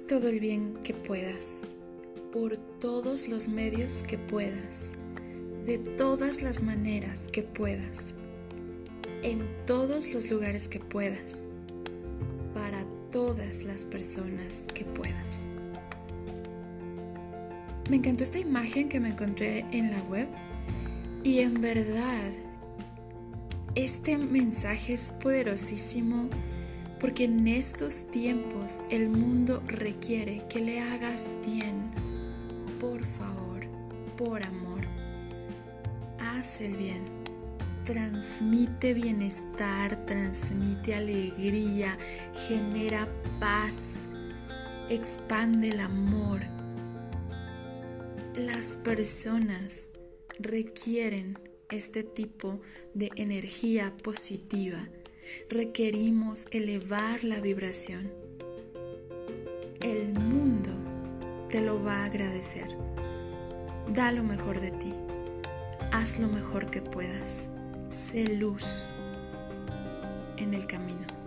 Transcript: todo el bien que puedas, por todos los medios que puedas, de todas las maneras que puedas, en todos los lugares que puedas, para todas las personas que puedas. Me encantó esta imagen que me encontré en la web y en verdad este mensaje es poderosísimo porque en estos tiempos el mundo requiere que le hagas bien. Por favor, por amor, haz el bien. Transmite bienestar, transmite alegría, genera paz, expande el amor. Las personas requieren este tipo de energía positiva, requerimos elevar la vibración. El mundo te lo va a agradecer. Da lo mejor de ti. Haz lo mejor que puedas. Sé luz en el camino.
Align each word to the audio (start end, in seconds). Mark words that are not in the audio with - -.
todo 0.00 0.28
el 0.28 0.40
bien 0.40 0.74
que 0.82 0.94
puedas, 0.94 1.68
por 2.32 2.56
todos 2.56 3.28
los 3.28 3.48
medios 3.48 4.02
que 4.02 4.16
puedas, 4.16 4.86
de 5.66 5.78
todas 5.78 6.40
las 6.40 6.62
maneras 6.62 7.28
que 7.30 7.42
puedas, 7.42 8.14
en 9.22 9.46
todos 9.66 10.08
los 10.12 10.30
lugares 10.30 10.68
que 10.68 10.80
puedas, 10.80 11.42
para 12.54 12.86
todas 13.10 13.62
las 13.64 13.84
personas 13.84 14.66
que 14.74 14.84
puedas. 14.84 15.42
Me 17.90 17.96
encantó 17.96 18.24
esta 18.24 18.38
imagen 18.38 18.88
que 18.88 18.98
me 18.98 19.10
encontré 19.10 19.66
en 19.72 19.90
la 19.90 20.02
web 20.04 20.28
y 21.22 21.40
en 21.40 21.60
verdad 21.60 22.32
este 23.74 24.16
mensaje 24.16 24.94
es 24.94 25.12
poderosísimo 25.22 26.30
porque 27.02 27.24
en 27.24 27.48
estos 27.48 28.08
tiempos 28.12 28.84
el 28.88 29.10
mundo 29.10 29.60
requiere 29.66 30.44
que 30.48 30.60
le 30.60 30.80
hagas 30.80 31.36
bien. 31.44 31.90
Por 32.80 33.04
favor, 33.04 33.66
por 34.16 34.44
amor, 34.44 34.86
haz 36.20 36.60
el 36.60 36.76
bien. 36.76 37.02
Transmite 37.84 38.94
bienestar, 38.94 40.06
transmite 40.06 40.94
alegría, 40.94 41.98
genera 42.46 43.08
paz, 43.40 44.04
expande 44.88 45.70
el 45.70 45.80
amor. 45.80 46.42
Las 48.36 48.76
personas 48.76 49.90
requieren 50.38 51.36
este 51.68 52.04
tipo 52.04 52.60
de 52.94 53.10
energía 53.16 53.92
positiva, 54.04 54.88
requerimos 55.48 56.46
elevar 56.50 57.24
la 57.24 57.40
vibración. 57.40 58.10
El 59.80 60.12
mundo 60.14 60.70
te 61.50 61.60
lo 61.60 61.82
va 61.82 61.98
a 61.98 62.04
agradecer. 62.06 62.68
Da 63.88 64.12
lo 64.12 64.22
mejor 64.22 64.60
de 64.60 64.70
ti. 64.70 64.94
Haz 65.92 66.18
lo 66.18 66.28
mejor 66.28 66.70
que 66.70 66.80
puedas. 66.80 67.48
Sé 67.88 68.24
luz 68.36 68.90
en 70.36 70.54
el 70.54 70.66
camino. 70.66 71.21